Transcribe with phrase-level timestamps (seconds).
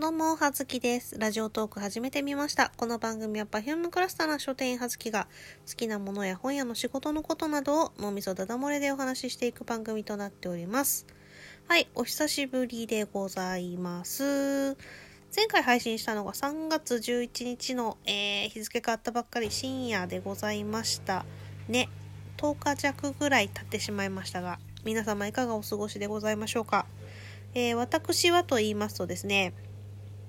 [0.00, 1.18] どうも、はずきです。
[1.18, 2.72] ラジオトーク始めてみました。
[2.78, 5.28] この番組は Perfume クラスターな書店員はずきが
[5.68, 11.04] 好きなものや本屋の仕事のことなどを脳みそだだ漏れでお話ししていく番組となっております。
[11.68, 14.74] はい、お久しぶりでございます。
[15.36, 21.26] 前回配信したのが3月11日の、えー日付変わったばっかり深夜でございました。
[21.68, 21.90] ね、
[22.38, 26.86] 10日弱ぐらい経ってしまいましたが、皆様いかがお過ごしでございましょうか。
[27.52, 29.52] えー私はと言いますとですね、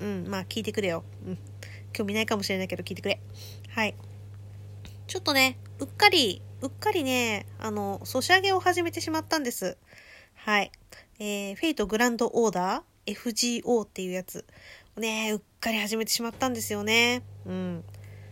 [0.00, 1.04] うん、まあ聞いてくれよ。
[1.26, 1.38] うん。
[1.92, 3.20] 興味ないかもしれないけど聞いてくれ。
[3.68, 3.94] はい。
[5.06, 9.76] ちょっとね、うっかり、うっかりね、あの、ソシャゲを始めてしまったんです。
[10.34, 10.70] はい。
[11.18, 14.44] えー、フェイトグランドオーダー ?FGO っていうやつ。
[14.96, 17.22] ね、うっかり始めてしまったんですよね。
[17.46, 17.84] うん。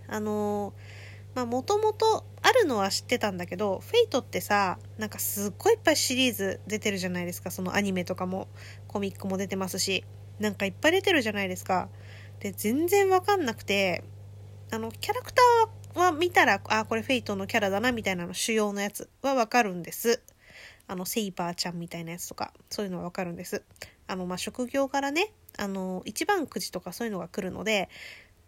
[0.08, 1.04] あのー
[1.34, 7.50] まあ、もともとあるのは知ってたんだけど、フェイトってさ、なんかすっごいいっぱいシリーズ出てるじゃないですか。
[7.50, 8.46] そのアニメとかも、
[8.86, 10.04] コミックも出てますし。
[10.38, 11.88] なんかいっぱい出てるじゃないですか。
[12.40, 14.04] で、全然わかんなくて、
[14.70, 20.22] あの、キャラクターは見たら、あ、これフェイトのキャラだな、みたいなの、主要のやつはわかるんです。
[20.86, 23.62] あの、セイバーちゃんみたいなやつとか、そういうのはわかるんです。
[24.06, 27.88] あの、まあ、職業からね、あの、一番くじとかそういうのが来るので、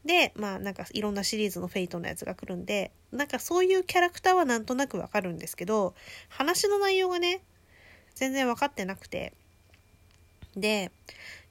[0.06, 5.94] で、まあなんかいろんなシリーズのフェイトのやつが来るんで、なんかそういうキャラクターはなんとなくわかるんですけど、
[6.28, 7.42] 話の内容がね、
[8.14, 9.34] 全然分かってなくて。
[10.56, 10.90] で、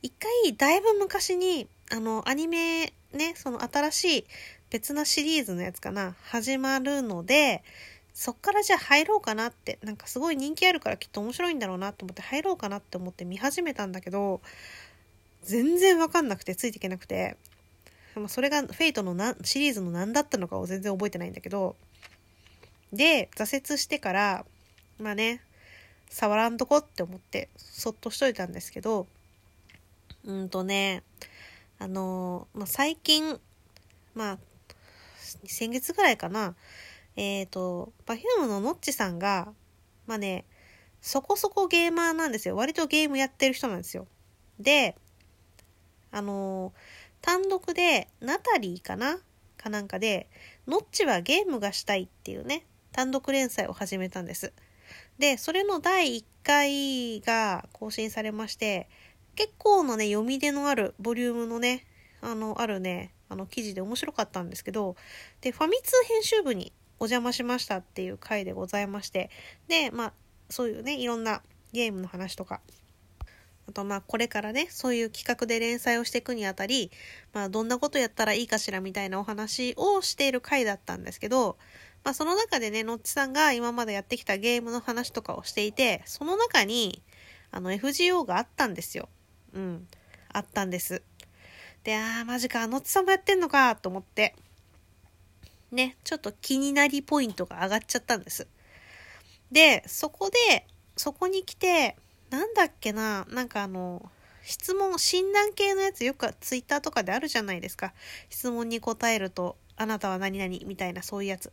[0.01, 4.25] 一回だいぶ昔に、あの、アニメね、その新しい
[4.69, 7.63] 別なシリーズのやつかな、始まるので、
[8.13, 14.41] そっからじゃあ入ろうかなって、なんかすごい人気あるからきっと面白いんだろうなと思って入ろうかなって思って見始めたんだけど、
[15.43, 17.37] 全然わかんなくてついていけなくて、
[18.15, 21.75] まあ、それがフェイトのなシリーズの何だったのかを全然覚えてないんだけど、
[22.93, 24.45] で、挫折してから、
[24.97, 25.41] まあね、
[26.15, 29.05] 触らんとこって思って、そっとしといたんですけど、
[30.23, 31.03] うんとね、
[31.77, 33.37] あのまあ、最近、
[34.13, 34.37] まあ、
[35.45, 36.55] 先月ぐらいかな、
[37.17, 39.51] えっ、と、Perfume ののっちさんが、
[40.07, 40.45] まあね、
[41.01, 42.55] そこそこゲーマーなんですよ。
[42.55, 44.07] 割とゲームやってる人なんですよ。
[44.57, 44.95] で、
[46.11, 46.71] あの
[47.21, 49.19] 単独で、ナタリーかな？
[49.57, 50.29] かなんかで、
[50.65, 54.53] ノッチはゲームがしたいっていうね、単独連載を始めたんです。
[55.17, 58.89] で、それの第1回が更新されまして、
[59.35, 61.85] 結構のね、読み出のある、ボリュームのね、
[62.21, 64.95] あの、あるね、あの、記事で面白かったんですけど、
[65.41, 69.29] で、ファミ通編集部にお邪魔しましたっていう回でございまして、
[69.67, 70.13] で、まあ、
[70.49, 72.61] そういうね、いろんなゲームの話とか、
[73.67, 76.91] あとまあこれからね、そういう企画で連載をしていくにあたり、
[77.33, 81.57] まあどんなことやったらいいかしらみたいなお話をしている回だったんですけど、
[82.05, 87.01] まあその中でね、のっちさんが今までやってきたゲームの話とかをしていて、その中に、
[87.51, 89.09] あの FGO があったんですよ。
[89.53, 89.87] うん。
[90.31, 91.01] あったんです。
[91.83, 94.35] で、あーマジか、のっちさんもやってんのかと思って、
[95.71, 98.47] ね、ちょっと気になりポイントが上がっちゃったんです。
[99.51, 101.97] で、そこで、そこに来て、
[102.29, 104.11] なんだっけな、なんかあの、
[104.43, 107.95] 質問、診断系のやつよくツイッターとかであるじゃないですか。
[108.29, 111.51] 質問に答えると、あなたは何々みたいなそういうやつ。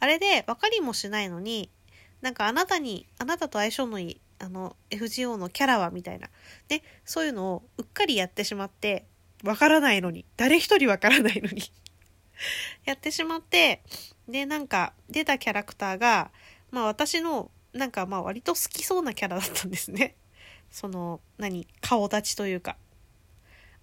[0.00, 1.70] あれで分かりもしないのに、
[2.20, 6.28] なんかあなたに、あなたと相性のいい、あの、FGO のキャラはみたいな。
[6.68, 9.06] で、そういうのをうっかりやってしまって、
[9.42, 11.62] 分からないのに、誰一人分からないのに
[12.84, 13.82] やってしまって、
[14.28, 16.30] で、なんか出たキャラクターが、
[16.70, 20.16] まあ私のなんかまあ割と好きそうなキャラだったんですね。
[20.70, 22.76] その、何、顔立ちというか。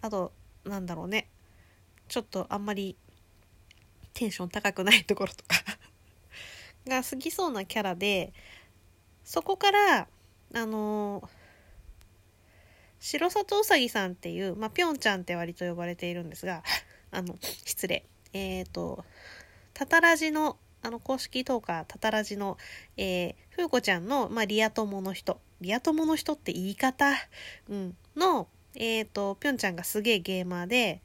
[0.01, 0.33] あと、
[0.63, 1.29] なんだろうね。
[2.07, 2.95] ちょっとあんまり
[4.13, 5.57] テンション高くないところとか
[6.89, 8.33] が好きそうなキャラで、
[9.23, 10.07] そこから、
[10.53, 11.29] あの
[12.99, 16.63] 白里うさぎさんっていう、まあ、ぴょんちゃんって割と呼ばれているんですが、
[17.11, 18.05] あの、失礼。
[18.33, 19.05] えっ、と、
[19.73, 22.57] タタラジの、あの、公式トーカー、タタラジの、
[22.97, 25.39] えー、ふうこちゃんの、まあ、リア友の人。
[25.61, 27.13] リア友の人って言い方？
[27.69, 27.97] うん。
[28.15, 31.01] の、えっ、と、ぴょんちゃんがすげえゲーマーで、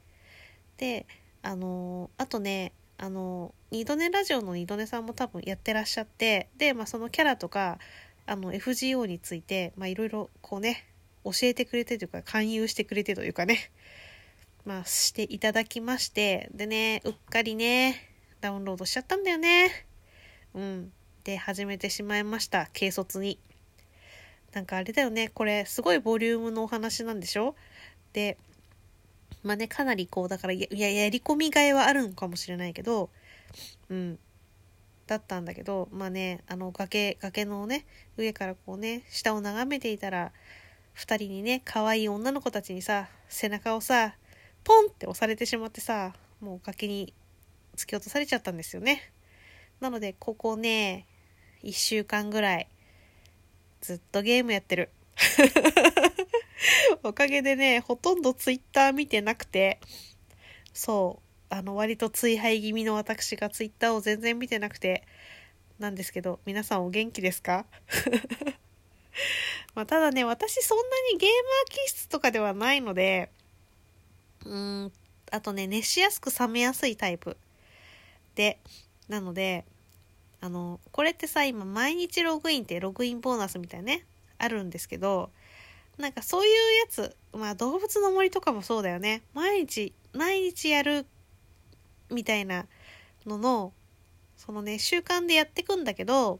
[0.77, 1.05] で、
[1.41, 7.79] あのーあとね、あのー、二度寝ラジオの二度寝さんも多分やってらっしゃって、で、まあ、そのキャラとか、
[8.27, 10.85] あの、FGO について、いろいろ、こうね、
[11.25, 13.71] 教えてくれてというか、勧誘してくれてというかね、
[14.63, 17.99] まあ、していただきまして、でね、うっかりね、
[18.41, 19.71] ダウンロードしちゃったんだよね。
[20.53, 20.91] うん。
[21.23, 22.69] で、始めてしまいました。
[22.75, 23.39] 軽率に。
[24.51, 25.29] なんかあれだよね。
[25.33, 27.55] これ、すごいボリュームのお話なんでしょ？
[28.13, 28.37] で、
[29.41, 33.09] まあね、かなりこう、だからや、や、やり込みがいはあるのかもしれないけど、
[33.89, 34.19] うん。
[35.07, 37.85] だったんだけど、まあね、あの、崖、崖のね、
[38.17, 40.31] 上からこうね、下を眺めていたら、
[40.93, 44.15] 二人にね、可愛い女の子たちにさ、背中をさ、
[44.63, 47.13] ポンって押されてしまってさ、もう崖に
[47.75, 49.11] 突き落とされちゃったんですよね。
[49.79, 51.05] なので、ここね、
[51.63, 52.67] 1週間ぐらい、
[53.81, 54.89] ずっとゲームやってる。
[57.03, 59.79] おかげでね、ほとんどツイッター見てなくて、
[60.73, 61.22] そう、
[61.53, 65.03] あの、割と追廃気味の私がツイッターを全然見てなくて、
[65.77, 67.67] なんですけど、皆さんお元気ですか？
[69.75, 73.29] ま、ただね、私そんなにゲームー気質とかではないので、
[74.45, 74.91] うん、
[75.29, 77.37] あとね、熱しやすく冷めやすいタイプ。
[78.33, 78.59] で、
[79.07, 79.63] なので、
[80.41, 84.07] あの、これってさ、今毎日ログインってログインボーナスみたいなね、
[84.39, 85.29] あるんですけど、
[85.99, 89.21] なんかそういうやつ、まあ動物の森とかもそうだよね。
[89.35, 91.05] 毎日、毎日やる
[92.13, 92.65] みたいな
[93.25, 93.73] のの、
[94.37, 96.39] そのね、習慣でやってくんだけど、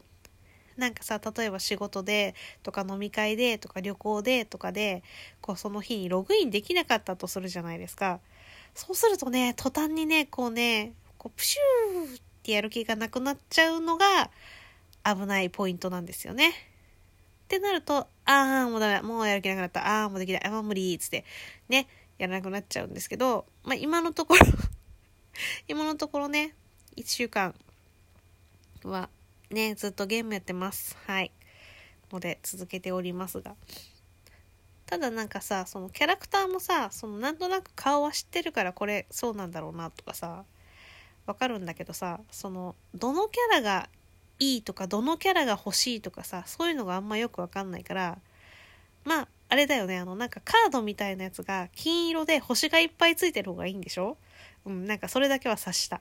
[0.76, 5.02] なんかさ、例えば仕事でとか飲み会でとか旅行でとかで、
[5.40, 8.20] こうその日にログインできなかったとするじゃないですか。
[8.74, 14.30] そうするとね、途端にね、こうね、こうプシューってやる気がなくなっちゃうのが
[15.04, 16.50] 危ないポイントなんですよね。
[16.50, 16.52] っ
[17.46, 19.02] てなると、ああ、もうダメだ。
[19.02, 19.86] もうやる気なくなった。
[19.86, 20.44] ああ、もうできない。
[20.44, 20.98] ああ、無理。
[20.98, 21.24] つって、
[21.68, 21.86] ね、
[22.18, 24.40] やらなくなっちゃうんですけど、まあ今のところ
[25.68, 26.54] 今のところね、
[26.96, 27.54] 1週間
[28.84, 29.08] は
[29.50, 30.96] ね、ずっとゲームやってます。
[31.06, 31.32] はい。
[32.12, 33.56] ので、続けておりますが。
[34.86, 40.44] ただなんかさ、そのキャラクターもさ、そのなんとなく顔は知ってるからこれそうなんだろうなとかさ、
[41.26, 43.88] わかるんだけどさ、その、どのキャラが
[44.38, 48.18] いいとかどのキャラが欲しいとかさそういうのがあんまよくわかんないから
[49.04, 49.98] まああれだよね。
[49.98, 54.16] あのなんかカードみたいなやつが金色で星がいっぱいついてる方がいいんでしょ？
[54.64, 56.00] うんなんかそれだけは察した。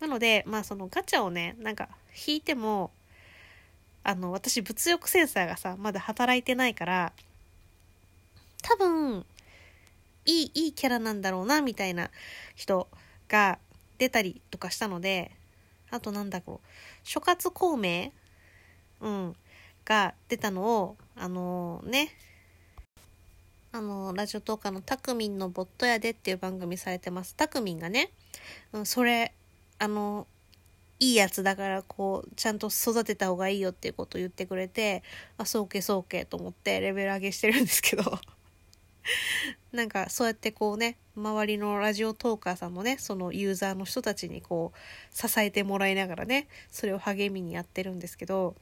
[0.00, 1.88] なのでまあそのガチャをねなんか
[2.26, 2.90] 引いても
[4.04, 7.12] あの私物欲センサーがさまだ働いてないから
[8.62, 9.24] 多分
[10.26, 12.10] いいいいキャラなんだろうなみたいな
[12.54, 12.88] 人
[13.28, 13.58] が
[13.98, 15.30] 出たりとかしたので
[15.90, 16.68] あとなんだろう、
[17.04, 18.10] 諸葛孔明？
[19.00, 19.36] うん。
[19.84, 22.10] が出たのを、あのー、ね、
[23.72, 27.34] あの、ラジオトーカーのタクミンのボットやでっていう番組されてます。
[27.34, 28.10] タクミンがね、
[28.72, 29.32] うん、それ、
[29.78, 30.26] あの、
[31.02, 35.02] いいやつだからこうちゃんと育てた方がいいよっていうことを言ってくれて
[35.36, 38.04] あそうけそうけと思ってレベル上げしてるんですけど。
[39.72, 48.54] なんかそうやってこうね周りのラジオトーカーさんのねそのユーザーの人たちにこう支えてもらいながらねそれを励みにやってるんですけど。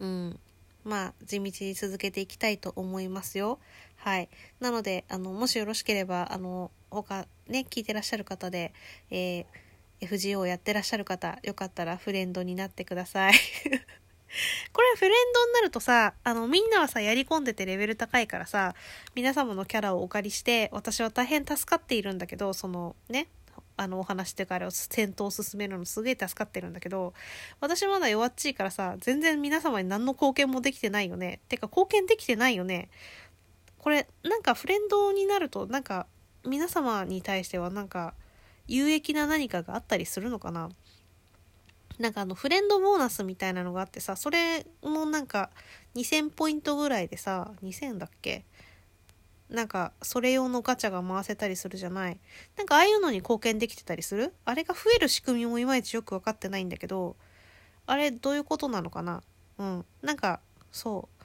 [0.00, 0.40] うん。
[0.84, 3.58] まあ地道に続けていきたいと思いますよ。
[3.96, 4.28] はい。
[4.60, 8.72] なのであのもしよろしければあの他ね聞いてらっしゃる方で、
[9.10, 13.34] えー、FGO やってらっしゃる方よかったらフレンドになってください。
[14.72, 18.74] これフレンドになるとさ、あの、みんなはさ、やり込んでてレベル高いからさ、
[19.14, 23.28] 皆様のキャラをお借りして、私は大変助かっているんだけど、その、ね、
[23.76, 27.14] あの、お話してから戦闘を進めるのすげえ助かってるんだけど、
[27.60, 31.40] 私まだ弱っちいからさ、全然皆様に何の貢献もできてないよね。
[31.48, 32.90] てか、貢献できてないよね。
[33.78, 36.06] これ、なんかフレンドになると、なんか、
[36.44, 38.14] 皆様に対してはなんか、
[38.66, 40.70] 有益な何かがあったりするのかな
[41.98, 45.50] なんかあのフレンドボーナスみたいなのがあってさそれもなんか
[45.94, 48.44] 2000ポイントぐらいでさ2000だっけ？
[49.54, 52.18] なんかそれ用のガチャが回せたりするじゃない。
[52.56, 54.34] なんかああいうのに貢献できてたりする？
[54.44, 57.16] あれが増える仕組みもいまいちよく分かってないんだけど
[57.86, 59.22] あれどういうことなのかな？
[59.58, 59.84] うん。
[60.02, 60.40] なんか
[60.72, 61.24] そう。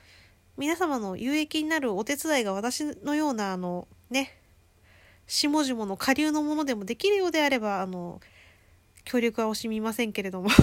[0.57, 4.36] 皆様の有益になるお手伝いが私のようなあのね。
[5.27, 8.19] 下々の下流のものでもできるようであればあの
[9.05, 10.50] 協力は惜しみませんけれども。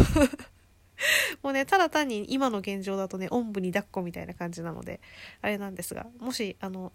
[1.43, 5.01] もうね、ただ単に今の現状だとね、おんぶに抱っこみたいな感じなので、
[5.43, 6.91] あれなんですが、もし、あの、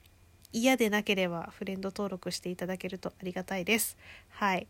[0.53, 3.98] 嫌でなければフレンド登録していただけるとありがたいです。
[4.29, 4.67] はい。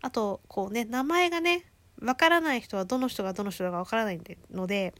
[0.00, 1.64] あと、こうね、名前がね、
[2.00, 4.20] わからない人はどの人がどの人だかわからない
[4.50, 4.94] ので、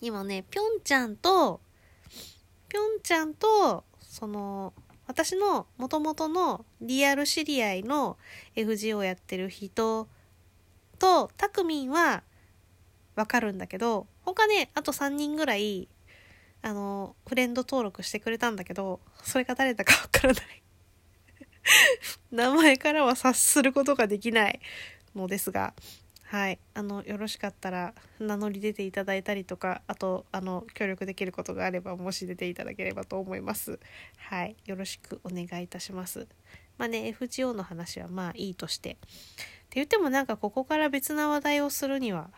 [0.00, 1.60] 今ね、ぴょんちゃんと、
[2.68, 4.72] ぴょんちゃんと、その、
[5.06, 8.16] 私の元々のリアル知り合いの
[8.56, 10.08] FGO やってる人
[10.98, 12.22] と、たくみんは
[13.14, 15.88] わかるんだけど、他ね、あと3人ぐらい、
[16.62, 20.62] あの、フレンド登録してくれたんだけど、それが誰だかわからない
[22.30, 24.60] 名前からは察することができない
[25.14, 25.74] のですが、
[26.32, 26.58] はい。
[26.72, 33.78] あの、よろしかったら名乗り出ていただいたりとか、あと、あの、協力できることがあれば、もし出ていただければと思います。
[34.16, 34.56] はい。
[34.64, 36.26] よろしくお願いいたします。
[36.78, 38.92] まあね、FGO の話はまあいいとして。
[38.92, 38.98] って
[39.72, 42.30] 言ってもなんかここから別な話題をするには、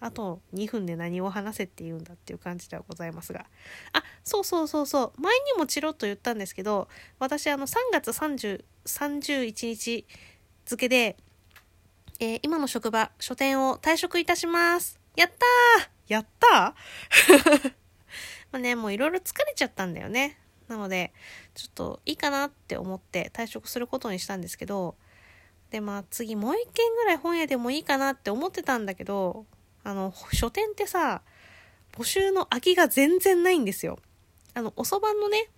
[0.00, 3.44] あと2分で何を話せって言うんだっていう感じではございますが。
[3.92, 5.20] あ、そうそうそうそう。
[5.20, 6.88] 前にもチロッと言ったんですけど
[7.18, 10.06] 私あの3月30 31日
[10.64, 11.16] 付で、
[12.18, 14.98] えー、今の職場書店を退職いたします。
[15.16, 16.12] やったー！
[16.12, 17.72] やったー！
[18.52, 20.38] まあねもういろいろ疲れちゃったんだよね。
[20.68, 21.12] なので
[21.54, 24.96] ちょっといいかなって思って退職することにしたんですけど
[25.70, 29.46] でまあ次もう一軒ぐらい本屋でもいいかなって思ってたんだけど
[29.84, 31.22] あの書店ってさ
[31.92, 33.98] 募集の空きが全然ないんですよ。
[34.54, 35.48] あの、遅番のね、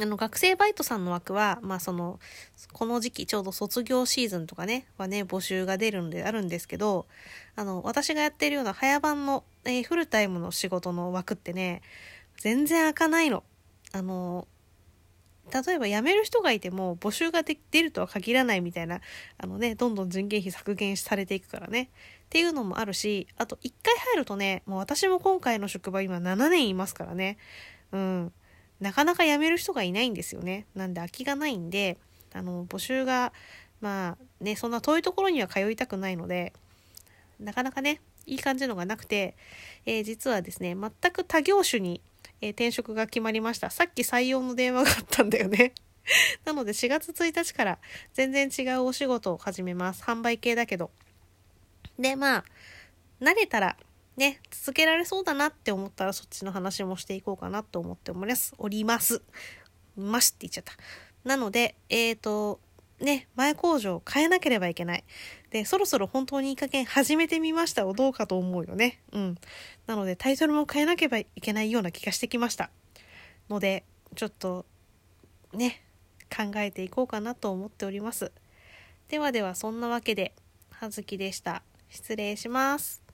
[0.00, 2.20] あの、学生バイトさんの枠は、まあその、
[2.72, 7.06] この時期ちょうど卒業シーズンとかね、はね、募集が出るんであるんですけど、
[7.56, 11.82] あの、私がやってるような早番の、えー、フルタイムの仕事の枠ってね、
[12.36, 13.42] 全然開かないの。
[13.92, 14.46] あの、
[15.52, 19.00] 例えば辞める人がいても募集が出るとは限らないみたいな、
[19.38, 21.90] あのね、どんどん人件費削減されていくからね。
[22.26, 27.38] っていうのもあるし、あと1回入るとね、もう私も今回の職場今7年いますからね。
[27.92, 28.32] うん。
[28.80, 30.66] なかなか辞める人がいないんですよね。
[30.74, 31.96] なんで空きがないんで、
[32.32, 33.32] あの、募集が、
[33.80, 36.52] まあね、そんな遠いところには通いたくないので、
[37.40, 39.36] なかなかね、いい感じのがなくて、
[39.86, 42.02] えー、実はですね、全く他業種に
[42.40, 43.70] えー、転職が決まりました。
[43.70, 45.72] さっき採用の電話があったんだよね。
[46.44, 47.78] なので4月1日から
[48.14, 50.02] 全然違うお仕事を始めます。
[50.02, 50.90] 販売系だけど。
[51.98, 52.44] で、まあ、
[53.20, 53.76] 慣れたら
[54.16, 58.54] ね、続けられそうだなって思ったらそっちの話もしていこうかなと思っております。
[58.58, 59.22] おります。
[59.96, 60.72] ますって言っちゃった。
[61.24, 62.60] なので、えっ、ー、と、
[63.00, 65.04] ね、前工場を変えなければいけない。
[65.50, 69.00] で、そろそろ本当にいい加減始めてみましたをどうかと思うよね。
[69.12, 69.38] うん。
[69.86, 72.70] なのでタイトルも変えなければいけないような気がしてきました。
[73.48, 74.66] ので、ちょっと、
[75.52, 75.82] ね、
[76.34, 78.30] 考えていこうかなと思っております。
[79.08, 80.34] ではでは、そんなわけで、
[80.70, 81.62] はずきでした。
[81.88, 83.07] 失礼します。